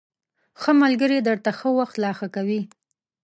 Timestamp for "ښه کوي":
2.19-2.61